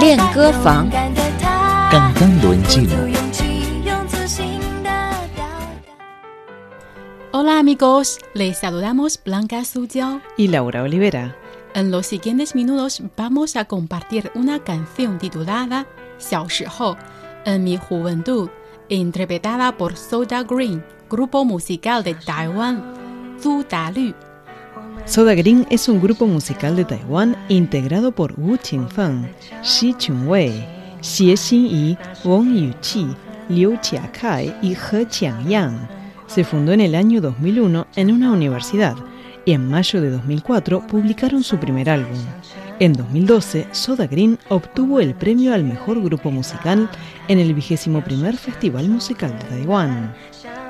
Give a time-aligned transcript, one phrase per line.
[0.00, 0.90] 练歌房，
[1.90, 2.88] 刚刚轮进。
[7.32, 11.36] Hola amigos, les saludamos Blanca Sujao y Laura Olivera.
[11.74, 15.86] En los siguientes minutos vamos a compartir una canción titulada
[16.18, 16.96] Xiao Shihou,
[17.44, 18.50] en mi juventud,
[18.88, 22.82] interpretada por Soda Green, grupo musical de Taiwán,
[23.40, 24.14] Zhu Dalü.
[25.07, 29.31] Soda Green es un grupo musical de Taiwán integrado por Wu Qingfeng,
[29.63, 30.51] Xi Chunwei,
[31.01, 33.07] Xie Xinyi, Wang Yuqi,
[33.47, 35.87] Liu Qiakai y He Qiangyang.
[36.27, 38.97] Se fundó en el año 2001 en una universidad
[39.45, 42.19] y en mayo de 2004 publicaron su primer álbum.
[42.79, 46.89] En 2012, Soda Green obtuvo el premio al mejor grupo musical
[47.29, 50.13] en el vigésimo primer Festival Musical de Taiwán.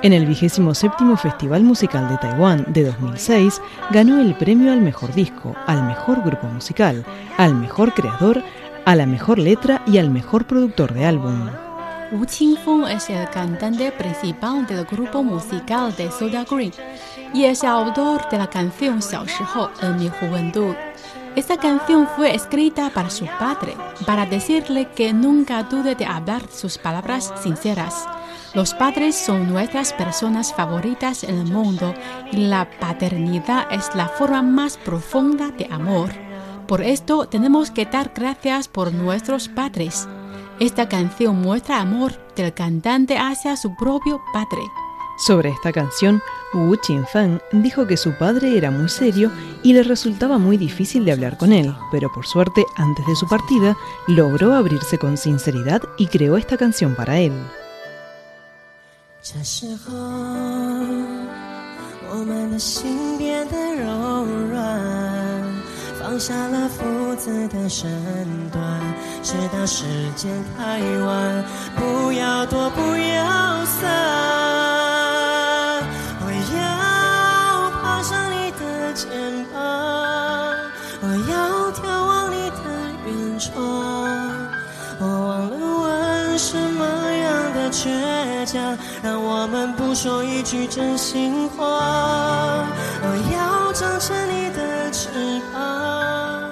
[0.00, 5.12] En el vigésimo séptimo Festival Musical de Taiwán de 2006, ganó el premio al mejor
[5.12, 7.04] disco, al mejor grupo musical,
[7.36, 8.40] al mejor creador,
[8.84, 11.50] a la mejor letra y al mejor productor de álbum.
[12.12, 16.72] Wu Qingfeng es el cantante principal del grupo musical de Soda Green
[17.34, 20.76] y es el autor de la canción Xiao Shihou en mi juventud.
[21.34, 23.74] Esta canción fue escrita para su padre,
[24.06, 28.06] para decirle que nunca dude de hablar sus palabras sinceras.
[28.54, 31.94] Los padres son nuestras personas favoritas en el mundo
[32.32, 36.10] y la paternidad es la forma más profunda de amor.
[36.66, 40.08] Por esto tenemos que dar gracias por nuestros padres.
[40.60, 44.62] Esta canción muestra amor del cantante hacia su propio padre.
[45.18, 46.22] Sobre esta canción,
[46.54, 49.30] Wu Qingfeng dijo que su padre era muy serio
[49.62, 53.28] y le resultaba muy difícil de hablar con él, pero por suerte, antes de su
[53.28, 57.32] partida, logró abrirse con sinceridad y creó esta canción para él.
[59.30, 59.92] 这时候，
[62.08, 65.44] 我们的心变得柔软，
[66.00, 67.90] 放下了父子的身
[68.50, 68.62] 段，
[69.22, 69.84] 直到时
[70.16, 71.44] 间太晚，
[71.76, 74.17] 不要躲，不要散。
[89.88, 95.08] 不说一句真心话，我要长成你的翅
[95.50, 96.50] 膀，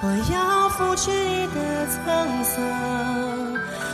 [0.00, 2.56] 我要拂去你的沧桑。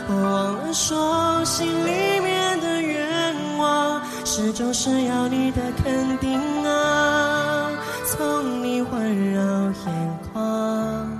[0.07, 7.69] 我忘了说，心里面的愿望，始终是要你的肯定啊，
[8.05, 9.41] 从你温柔
[9.87, 11.19] 眼眶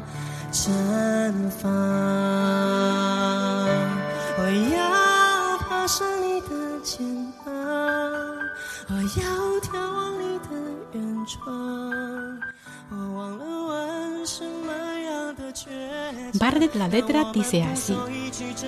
[0.50, 0.72] 绽
[1.62, 2.35] 放。
[9.08, 9.22] 窈
[9.62, 9.74] 窕
[10.20, 10.50] 你的
[10.94, 12.40] 远窗，
[12.90, 15.66] 我忘了问什么样的倔
[16.32, 16.40] 强。
[16.40, 17.96] Bardet la letra dice así: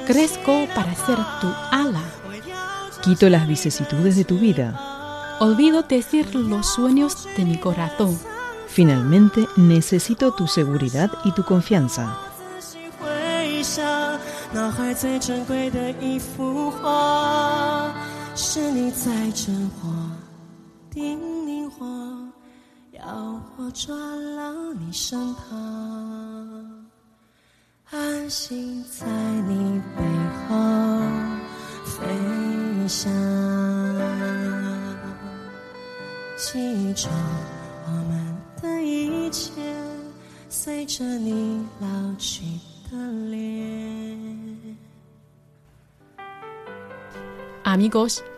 [0.05, 2.03] Crezco para ser tu ala.
[3.01, 5.37] Quito las vicisitudes de tu vida.
[5.39, 8.17] Olvido decir los sueños de mi corazón.
[8.67, 12.17] Finalmente, necesito tu seguridad y tu confianza.
[20.97, 21.85] 叮咛我，
[22.89, 26.87] 要我抓牢你身旁，
[27.91, 29.05] 安心在
[29.47, 30.03] 你背
[30.49, 30.55] 后
[31.85, 33.13] 飞翔。
[36.35, 37.09] 记住
[37.85, 39.51] 我们的一切，
[40.49, 41.87] 随着你老
[42.17, 42.43] 去
[42.89, 42.97] 的
[43.29, 44.17] 脸。
[47.63, 48.17] Amigos,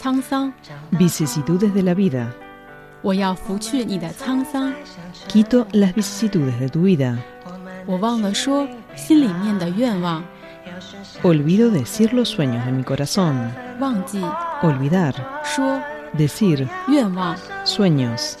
[0.00, 0.52] 沧桑。
[0.92, 2.26] Vicisitudes de la vida.
[3.02, 4.72] 我要拂去你的沧桑。
[5.28, 7.16] Quito las vicisitudes de tu vida.
[7.86, 8.66] 我忘了说
[8.96, 10.24] 心里面的愿望。
[11.22, 13.50] Olvido decir los sueños de mi corazón.
[13.78, 14.20] 忘记
[14.62, 15.14] Olvidar.
[15.44, 15.80] 说
[16.16, 16.66] Decir.
[16.88, 17.36] 愿望。
[17.64, 18.34] Sueños.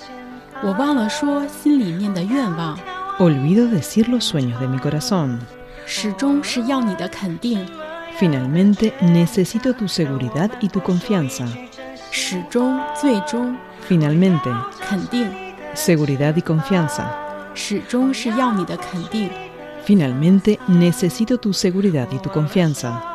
[0.62, 2.78] 我忘了说心里面的愿望。
[3.18, 5.38] Olvido decir los sueños de mi corazón.
[5.86, 7.66] 始终是要你的肯定。
[8.18, 11.46] Finalmente necesito tu seguridad y tu confianza.
[12.10, 13.56] 始终，最终，
[13.88, 14.50] Finalmente,
[14.80, 15.28] 肯定。
[15.74, 17.04] seguridad y confianza.
[17.54, 19.28] 始终是要你的肯定。
[19.84, 23.07] Finalmente, necesito tu seguridad y tu confianza.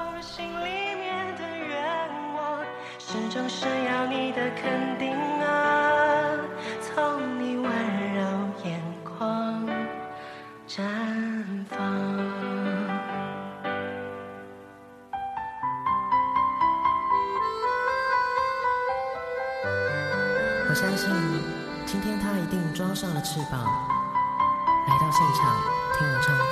[21.94, 25.56] 今天他一定装上了翅膀，来到现场
[25.96, 26.44] 听我唱歌。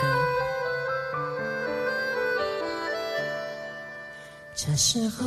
[4.54, 5.26] 这时候，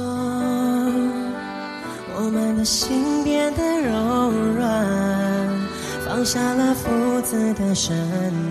[2.15, 5.49] 我们的心变得柔软，
[6.07, 7.93] 放下了父子的身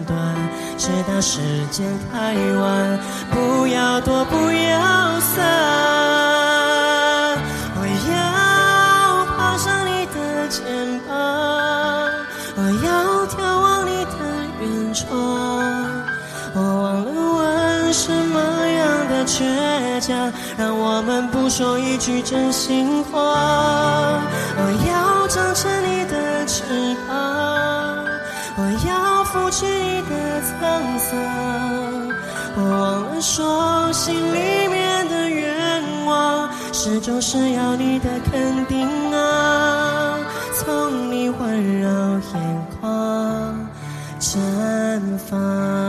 [0.05, 0.37] 段，
[0.76, 1.40] 直到时
[1.70, 3.00] 间太晚，
[3.31, 6.33] 不要躲，不要散。
[21.94, 23.20] 一句真心话。
[24.56, 26.64] 我要长成你的翅
[27.06, 27.14] 膀，
[28.56, 30.52] 我要拂去你的沧
[30.99, 31.06] 桑。
[32.56, 40.19] 我忘了说，心里面的愿望，始终是要你的肯定啊，
[40.52, 41.88] 从你温柔
[42.35, 43.55] 眼眶
[44.19, 45.83] 绽放。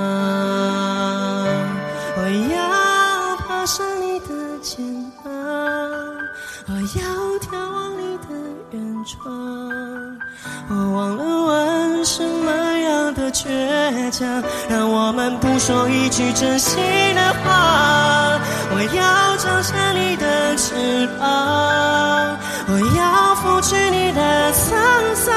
[11.06, 16.76] 忘了问什么样的倔强，让我们不说一句真心
[17.14, 18.40] 的话。
[18.72, 22.38] 我要张开你的翅膀，
[22.68, 25.34] 我要拂去你的沧桑。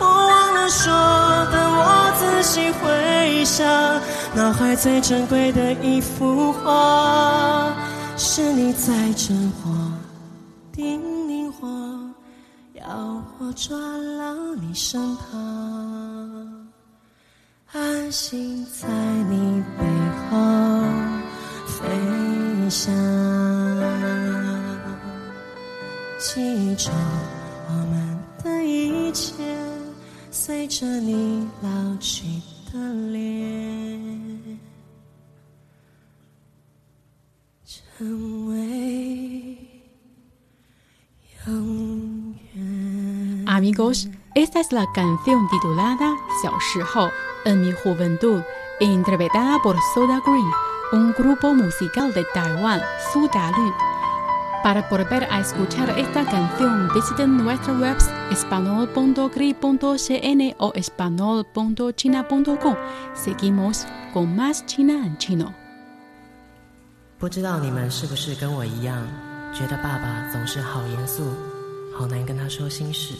[0.00, 0.90] 我忘了说，
[1.52, 3.66] 当我仔细回想，
[4.34, 7.72] 脑海最珍贵的一幅画，
[8.16, 9.70] 是你在枕我，
[10.72, 11.68] 叮咛我，
[12.80, 16.68] 要我抓牢你身旁，
[17.72, 19.84] 安心在你背
[20.30, 20.36] 后
[21.66, 22.92] 飞翔。
[26.18, 26.90] 记住
[27.68, 29.32] 我们的一切，
[30.30, 32.24] 随着你老去
[32.72, 32.78] 的
[33.10, 34.58] 脸，
[37.64, 38.39] 成为
[43.59, 47.09] Amigos, esta es la canción titulada 小时候
[47.45, 48.41] en mi juventud,
[48.79, 50.51] interpretada por Soda Green,
[50.91, 53.73] un grupo musical de Taiwán, Sudalu.
[54.63, 62.75] Para volver a escuchar esta canción, visiten nuestra webs espanol.gri.cn o espanol.china.com.
[63.13, 65.53] Seguimos con más China en chino.
[67.19, 69.07] 不知道你们是不是跟我一样，
[69.53, 71.23] 觉得爸爸总是好严肃，
[71.97, 73.13] 好难跟他说心事。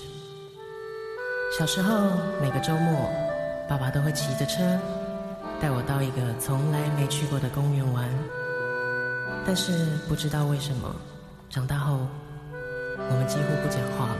[1.58, 3.10] 小时候每个周末，
[3.68, 4.78] 爸爸都会骑着车
[5.60, 8.08] 带我到一个从来没去过的公园玩。
[9.44, 9.72] 但是
[10.08, 10.94] 不知道为什么，
[11.50, 12.06] 长大后
[13.10, 14.16] 我们几乎不讲话了。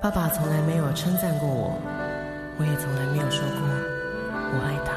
[0.00, 1.76] 爸爸从来没有称赞过我，
[2.58, 3.58] 我也从来没有说过
[4.52, 4.94] 我爱他。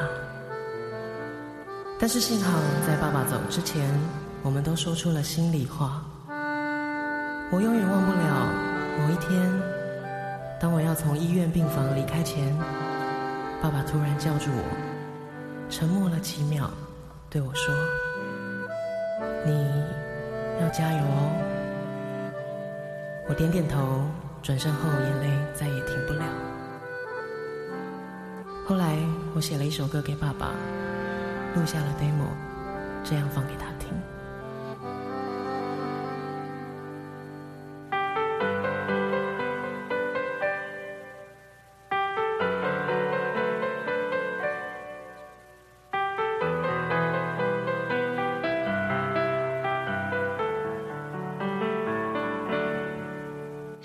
[1.98, 3.90] 但是幸好，在爸爸走之前，
[4.44, 6.00] 我们都说出了心里话。
[7.50, 8.46] 我永远忘不了
[8.98, 9.50] 某一天，
[10.60, 12.52] 当我要从医院病房离开前，
[13.62, 14.64] 爸爸突然叫住我，
[15.70, 16.70] 沉默了几秒，
[17.30, 17.74] 对我说
[19.46, 19.84] ：“你
[20.60, 21.30] 要加油哦。”
[23.30, 24.02] 我点点头，
[24.42, 26.24] 转身后眼泪再也停不了。
[28.66, 28.98] 后来，
[29.34, 30.50] 我写了一首歌给爸爸。
[31.54, 32.28] 录下了 demo，
[33.02, 33.66] 这样放给他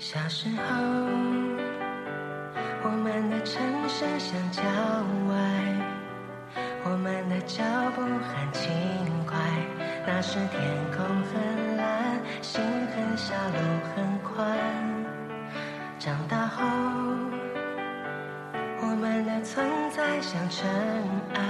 [0.04, 0.62] 小时候，
[2.82, 3.56] 我们的城
[3.88, 4.60] 市像郊
[5.30, 5.34] 外。
[6.84, 7.64] 我们的脚
[7.96, 8.70] 步很轻
[9.26, 9.34] 快，
[10.06, 10.60] 那时天
[10.94, 12.60] 空很蓝，心
[12.94, 13.58] 很小，路
[13.96, 14.58] 很宽。
[15.98, 16.62] 长大后，
[18.82, 20.68] 我们的存在像尘
[21.32, 21.40] 埃，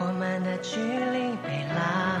[0.00, 2.20] 我们的距离被拉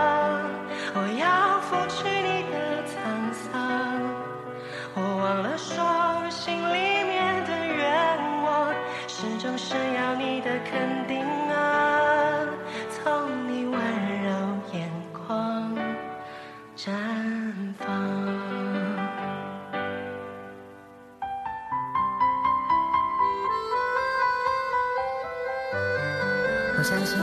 [26.91, 27.17] 相信，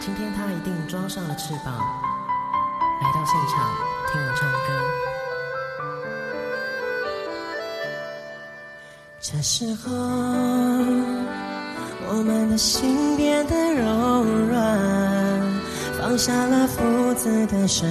[0.00, 3.70] 今天他一定装上了翅膀，来到现场
[4.10, 4.56] 听我唱歌。
[9.20, 9.92] 这时候，
[12.08, 15.42] 我们的心变得柔软，
[16.00, 17.86] 放下了父子的身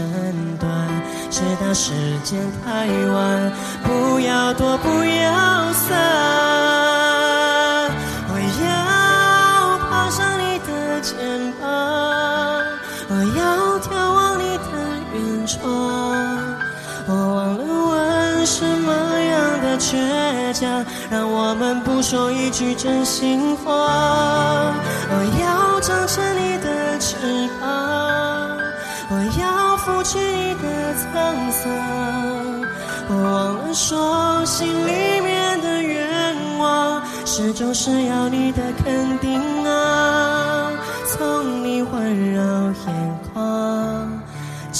[0.57, 0.89] 段，
[1.29, 1.91] 直到时
[2.23, 6.84] 间太晚，不要躲，不要散。
[17.07, 24.73] 我忘了问什么样的倔强，让我们不说一句真心话。
[25.07, 27.15] 我要长成你的翅
[27.59, 28.57] 膀，
[29.09, 30.63] 我要拂去你的
[30.95, 31.05] 沧
[31.51, 31.61] 桑。
[33.07, 40.71] 我忘了说，心里面的愿望，始终是要你的肯定啊，
[41.07, 42.41] 从你温柔
[42.87, 43.45] 眼眶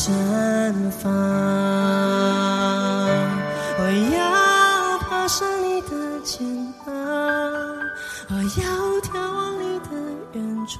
[0.05, 0.11] 绽
[1.01, 1.11] 放。
[3.79, 3.81] 我
[4.15, 5.89] 要爬上你的
[6.23, 6.45] 肩
[6.85, 6.93] 膀，
[8.29, 8.63] 我要
[9.01, 9.89] 眺望你的
[10.33, 10.77] 远窗。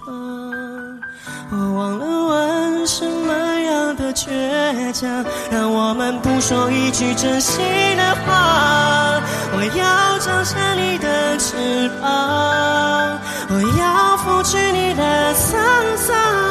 [1.50, 7.66] 我忘了问什么样的倔强，让我们不说一句真心
[7.98, 9.20] 的话。
[9.58, 13.18] 我要长成你的翅膀，
[13.50, 16.45] 我要拂去你的沧桑。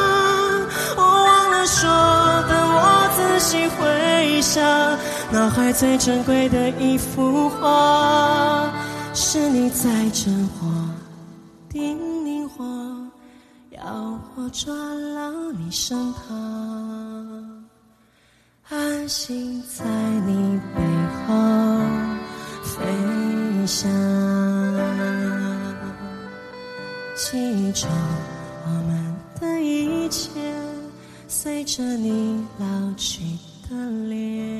[1.65, 4.63] 说，的我仔细回想，
[5.31, 8.71] 脑海最珍贵的一幅画，
[9.13, 10.67] 是你在真话
[11.69, 12.65] 叮咛我。
[13.71, 13.83] 要
[14.35, 17.65] 我抓牢你身旁，
[18.69, 19.83] 安心在
[20.25, 20.81] 你背
[21.27, 21.33] 后
[22.63, 23.91] 飞翔，
[27.15, 27.87] 记住
[28.65, 30.29] 我们的一切，
[31.45, 32.65] 随着你老
[32.97, 33.21] 去
[33.69, 33.75] 的
[34.09, 34.54] 脸，